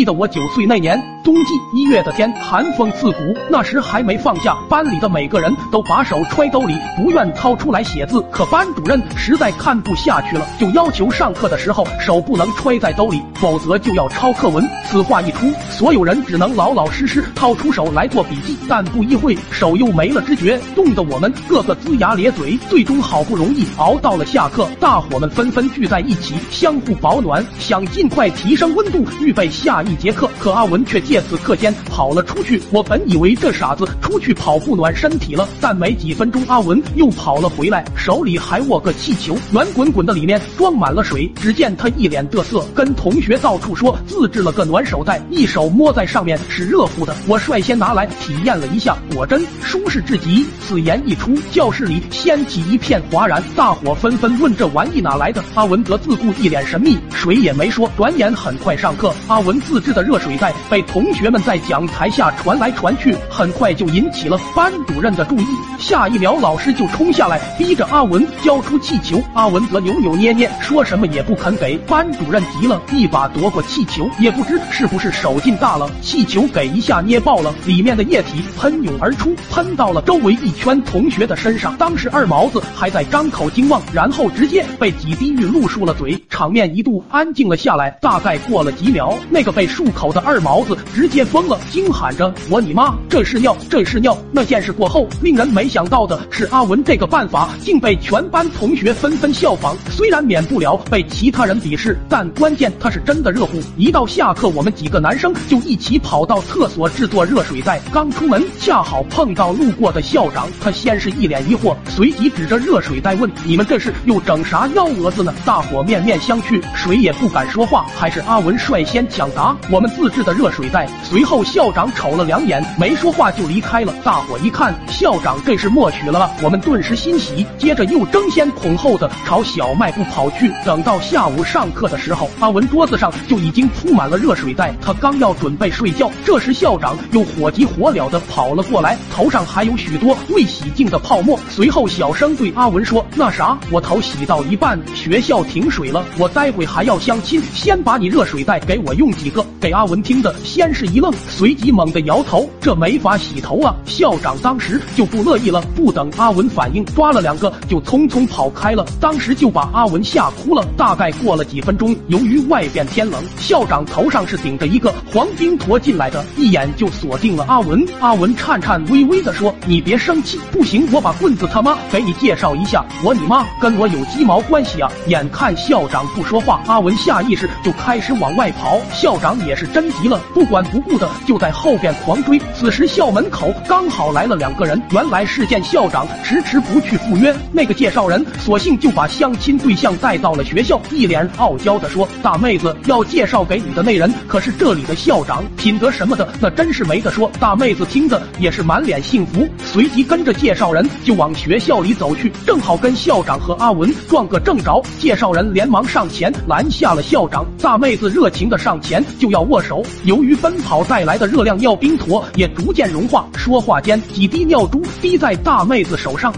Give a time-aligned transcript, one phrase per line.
[0.00, 3.18] 记得我九岁那年冬季一月的天，寒风刺骨，
[3.50, 8.24] 那时还没放假，班里的每个人都把手揣兜里，不愿掏出来写字。
[8.30, 14.66] 可班主任实在看不下去了，就要求上课的时候手不能揣在兜里，否则就要抄课文。
[14.88, 18.56] 此话一出，所有人只能老老实实掏出手来做笔记。
[18.66, 22.56] 但不一会，手又没了知觉，冻得我们个个龇牙咧嘴。
[22.70, 30.30] 最终好不容易熬到了下课，大伙们纷纷聚在一起，相互保暖，想尽快提升温度，预备下一一节课。
[30.38, 32.62] 可阿文却借此课间跑了出去。
[32.70, 41.30] 我本以为这傻子出去跑步暖身体了，但没几分钟，阿文又跑了回来，手里还握个气球，圆滚滚的，里面装满了水。
[41.40, 47.14] 只见他一脸得瑟，跟同学到处说自制了个暖手袋，一手摸在上面是热乎的。
[47.26, 50.46] 我率先拿来体验了一下，果真舒适至极。
[50.60, 55.42] 此言一出，教室里掀起一片哗然，大伙纷纷问这玩意哪来的。
[55.54, 57.90] 阿文则自顾一脸神秘，谁也没说。
[57.96, 65.46] 转眼很快上课，阿文自制的热水袋被同学们在讲台下传来传去，很快就引起了班主任的注意。
[65.78, 69.22] 下一秒，老师就冲下来，逼着阿文交出气球。
[69.32, 71.76] 阿文则扭扭捏捏，说什么也不肯给。
[71.86, 81.76] 班主任急了，一把夺过气球，也不知是不是手劲大了，气球给一下捏爆了，里面的液体喷涌而出，喷到了周围一圈同学的身上。
[81.76, 87.96] 当时二毛子还在张口惊望，然后直接被几滴雨露漱了嘴，场面一度安静了下来。
[88.00, 99.76] 大概过了几秒，那个被被漱口的二毛子直接疯了，惊喊着：“我你妈，这是尿，这是尿！”那件事过后，令人没想到的是，阿文这个办法竟被全班同学纷纷效仿。
[99.90, 103.60] 虽然免不了被其他人鄙视，但关键他是真的热乎。
[103.76, 107.78] 一到下课，我们几个男生就一起跑到厕所制作热水袋。
[107.92, 117.84] 刚出门，恰好碰到路过的校长，他先是一脸疑惑，随即指着热水袋问：“你们这是又整啥幺蛾子呢？”大伙面面相觑，谁也不敢说话。
[117.94, 123.92] 还是阿文率先抢答：“我们自制的热水袋。”随后校长瞅了两眼，没说话就离开了。
[124.04, 130.52] 大伙一看，校长这是默许了，我们顿时欣喜，接着又争先恐后的朝小卖部跑去。
[130.64, 141.38] 等到下午上课的时候，阿文桌子上就已经铺满了热水袋，他刚要准备睡觉，这时校长又火急火燎的跑了过来，头上还有许多未洗净的泡沫。
[141.48, 158.86] 随后小声对阿文说：“那啥，我头洗到一半，学校停水了，我待会还要相亲，先把你热水袋给我用几个。”给阿文听的先是一愣，随即猛地摇头：“这没法洗头啊！”校长当时就不乐意了，不等阿文反应，抓了两个就匆匆跑开了。
[159.00, 160.64] 当时就把阿文吓哭了。
[160.76, 167.84] 大概过了几分钟，由于外边天冷，校长头上是顶着一个黄冰坨进来的，一眼就锁定了阿文。
[168.00, 178.78] 阿文颤颤巍巍的说：“你别生气，不行，我把棍子他妈给你介绍一下，我你妈跟我有鸡毛关系啊！”眼看校长不说话，阿文下意识就开始往外跑。
[178.92, 182.40] 校长也是真急了，不管不顾的就在后边狂追。
[182.54, 204.82] 此时校门口刚好来了两个人，原来是见校长迟迟不去赴约，那个介绍人索性就把相亲对象带到了学校，一脸傲娇的说：“大妹子要介绍给你的那人可是这里的校长，品德什么的那真是没得说。”大妹子听的也是满脸幸福，随即跟着介绍人就往学校里走去，正好跟校长和阿文撞个正着。
[204.98, 213.28] 介绍人连忙上前拦下了校长，大妹子热情的上前就要握手，由于奔跑带来的热量，尿冰坨也逐渐融化。
[213.34, 216.32] 说话间，几滴尿珠滴在大妹子手上。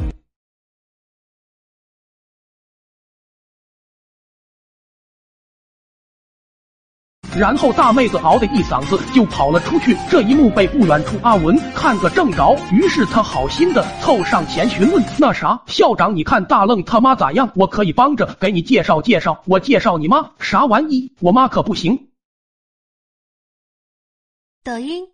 [7.39, 17.49] 然后大妹子嗷的一嗓子就跑了出去，这一幕被不远处阿文看个正着，于是他好心的凑上前询问：“那啥，校长，你看大愣他妈咋样？
[17.55, 19.41] 我可以帮着给你介绍介绍。
[19.47, 21.11] 我介绍你妈啥玩意？
[21.21, 22.09] 我妈可不行。”
[24.65, 25.13] 抖音。